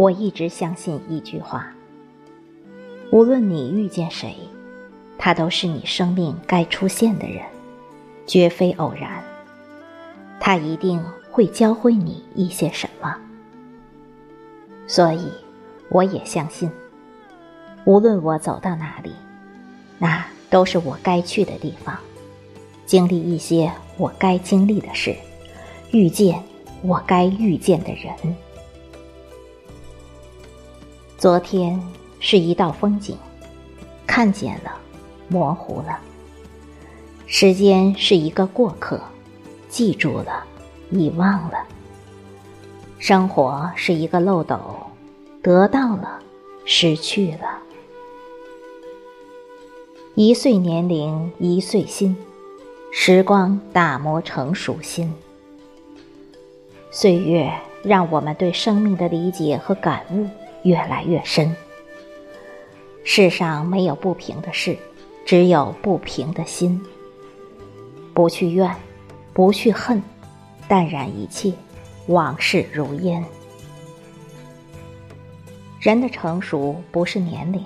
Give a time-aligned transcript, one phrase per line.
[0.00, 1.70] 我一直相信一句话：
[3.12, 4.34] 无论你遇见谁，
[5.18, 7.44] 他都是你生命该出现的人，
[8.26, 9.22] 绝非偶然。
[10.40, 13.14] 他一定会教会你一些什么。
[14.86, 15.30] 所以，
[15.90, 16.70] 我也相信，
[17.84, 19.12] 无论我走到哪里，
[19.98, 21.94] 那都是我该去的地方，
[22.86, 25.14] 经历一些我该经历的事，
[25.90, 26.42] 遇见
[26.80, 28.34] 我该遇见的人。
[31.20, 31.78] 昨天
[32.18, 33.14] 是一道风景，
[34.06, 34.72] 看见了，
[35.28, 35.98] 模糊了。
[37.26, 38.98] 时间是一个过客，
[39.68, 40.42] 记住了，
[40.88, 41.58] 遗忘了。
[42.98, 44.58] 生活是一个漏斗，
[45.42, 46.20] 得到了，
[46.64, 47.58] 失去了。
[50.14, 52.16] 一岁年龄一岁心，
[52.90, 55.12] 时光打磨成熟心。
[56.90, 57.52] 岁月
[57.82, 60.26] 让我们对生命的理解和感悟。
[60.62, 61.54] 越来越深。
[63.04, 64.76] 世上没有不平的事，
[65.24, 66.80] 只有不平的心。
[68.12, 68.70] 不去怨，
[69.32, 70.02] 不去恨，
[70.68, 71.52] 淡然一切，
[72.06, 73.24] 往事如烟。
[75.78, 77.64] 人的成熟不是年龄，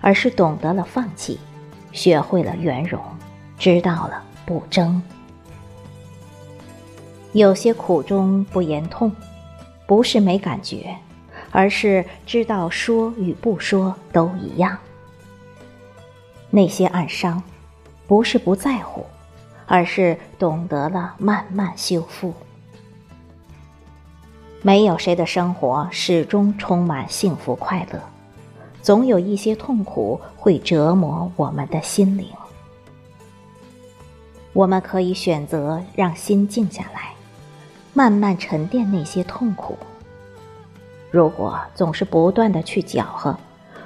[0.00, 1.38] 而是懂得了放弃，
[1.92, 3.00] 学会了圆融，
[3.56, 5.00] 知道了不争。
[7.32, 9.10] 有些苦中不言痛，
[9.86, 10.94] 不是没感觉。
[11.54, 14.76] 而是知道说与不说都一样。
[16.50, 17.40] 那些暗伤，
[18.08, 19.06] 不是不在乎，
[19.64, 22.34] 而是懂得了慢慢修复。
[24.62, 28.02] 没有谁的生活始终充满幸福快乐，
[28.82, 32.26] 总有一些痛苦会折磨我们的心灵。
[34.52, 37.12] 我们可以选择让心静下来，
[37.92, 39.78] 慢慢沉淀那些痛苦。
[41.14, 43.38] 如果总是不断的去搅和，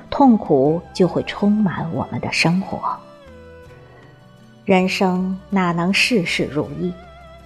[0.09, 2.81] 痛苦就会充满我们的生活。
[4.65, 6.91] 人生哪能事事如意，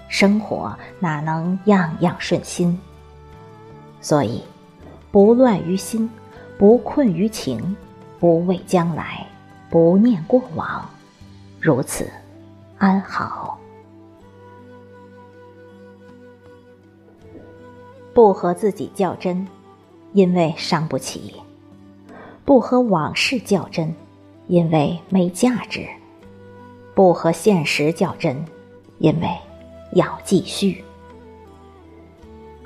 [0.07, 2.79] 生活哪能样样顺心？
[4.01, 4.45] 所以，
[5.11, 6.09] 不乱于心，
[6.57, 7.77] 不困于情，
[8.21, 9.27] 不畏将来，
[9.69, 10.89] 不念过往，
[11.61, 12.09] 如此，
[12.79, 13.59] 安好。
[18.15, 19.45] 不和自己较真。
[20.13, 21.35] 因为伤不起，
[22.45, 23.95] 不和往事较真，
[24.47, 25.83] 因为没价值；
[26.95, 28.45] 不和现实较真，
[28.99, 29.29] 因为
[29.93, 30.85] 要继续。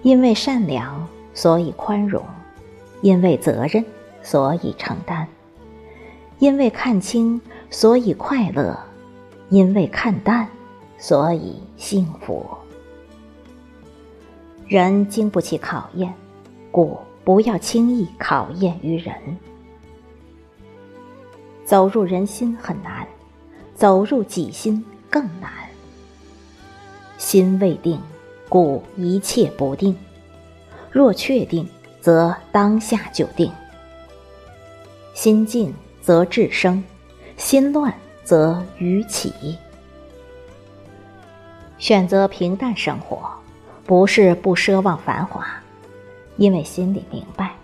[0.03, 2.23] 因为善良，所以宽容；
[3.01, 3.85] 因为责任，
[4.23, 5.27] 所以承担；
[6.39, 7.41] 因为看清，
[7.71, 8.77] 所以快乐；
[9.51, 10.49] 因为看淡，
[10.99, 12.45] 所以幸福。
[14.67, 16.13] 人经不起考验，
[16.73, 16.99] 故。
[17.27, 19.13] 不要轻易考验于人。
[21.65, 23.05] 走入人心很难，
[23.75, 25.51] 走入己心更难。
[27.19, 28.01] 心未定，
[28.49, 29.93] 故一切不定；
[30.89, 31.69] 若确定，
[32.01, 33.51] 则当下就定。
[35.13, 36.85] 心静则智生，
[37.37, 39.59] 心乱则愚起。
[41.79, 43.29] 选择平淡生活，
[43.85, 45.45] 不是不奢望繁华。
[46.37, 47.55] 因为心里明白，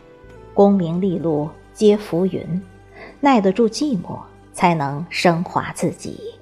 [0.54, 2.62] 功名利禄皆浮云，
[3.20, 4.18] 耐得住寂寞，
[4.52, 6.34] 才能升华自己。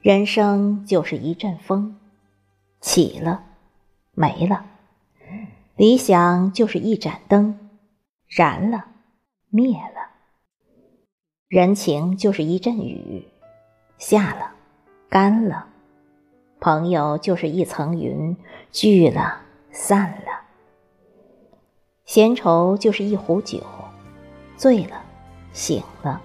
[0.00, 1.96] 人生就是一阵风，
[2.80, 3.42] 起了，
[4.12, 4.64] 没了；
[5.76, 7.70] 理想就是一盏灯，
[8.26, 8.84] 燃了，
[9.50, 10.10] 灭了；
[11.48, 13.26] 人情就是一阵雨，
[13.98, 14.52] 下了，
[15.08, 15.66] 干了；
[16.60, 18.36] 朋友就是一层云，
[18.70, 19.43] 聚了。
[19.76, 20.40] 散了，
[22.04, 23.60] 闲愁就是一壶酒，
[24.56, 25.02] 醉了，
[25.52, 26.20] 醒了；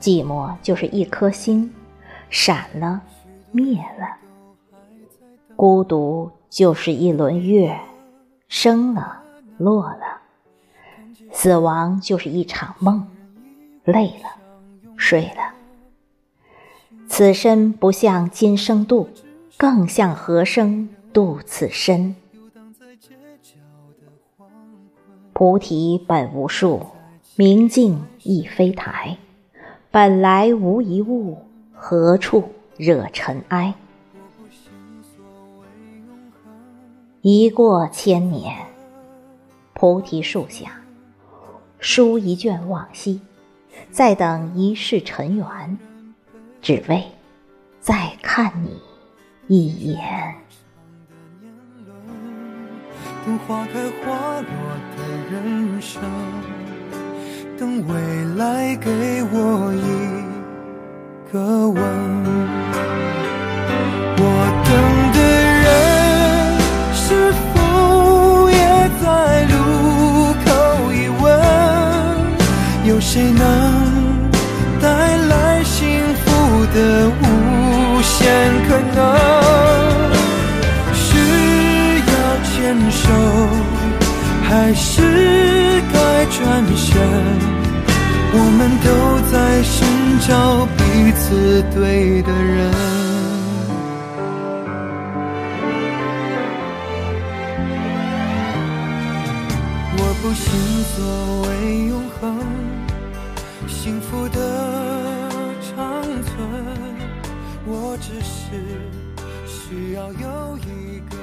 [0.00, 1.72] 寂寞就是一颗心，
[2.30, 3.00] 闪了，
[3.52, 4.18] 灭了；
[5.54, 7.78] 孤独就是一轮月，
[8.48, 9.22] 升了，
[9.56, 10.18] 落了；
[11.30, 13.06] 死亡就是一场梦，
[13.84, 14.28] 累了，
[14.96, 15.54] 睡了。
[17.06, 19.08] 此身不向今生度，
[19.56, 22.16] 更向何生度此身？
[25.38, 26.84] 菩提本无树，
[27.36, 29.16] 明镜亦非台。
[29.88, 31.38] 本来无一物，
[31.72, 32.42] 何处
[32.76, 33.72] 惹尘埃？
[37.20, 38.52] 一过千年，
[39.74, 40.72] 菩提树下，
[41.78, 43.20] 书一卷往昔，
[43.92, 45.78] 再等一世尘缘，
[46.60, 47.04] 只为
[47.78, 48.76] 再看你
[49.46, 50.34] 一眼。
[53.28, 54.50] 等花开花落
[54.96, 54.98] 的
[55.30, 55.36] 人
[55.82, 56.00] 生，
[57.58, 57.92] 等未
[58.38, 58.90] 来给
[59.30, 59.84] 我一
[61.30, 61.38] 个
[61.68, 61.76] 吻。
[64.16, 64.22] 我
[64.64, 64.70] 等
[65.12, 65.18] 的
[65.60, 65.66] 人
[66.94, 67.54] 是否
[68.48, 68.56] 也
[69.02, 69.06] 在
[69.52, 69.52] 路
[70.46, 70.48] 口
[70.94, 71.28] 一问？
[72.86, 73.44] 有谁能
[74.80, 74.88] 带
[75.28, 75.76] 来幸
[76.14, 76.24] 福
[76.74, 76.78] 的
[86.48, 86.96] 该转身？
[88.32, 88.88] 我们都
[89.30, 89.76] 在寻
[90.26, 90.28] 找
[90.78, 90.80] 彼
[91.12, 92.72] 此对的人。
[100.00, 100.44] 我不信
[100.94, 100.96] 所
[101.42, 101.48] 谓
[101.88, 102.22] 永恒，
[103.68, 104.38] 幸福的
[105.60, 105.76] 长
[106.24, 106.32] 存，
[107.66, 108.40] 我只是
[109.46, 111.17] 需要有一个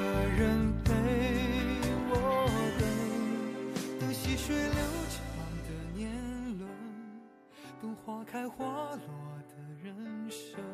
[8.26, 10.65] 开花落的人生。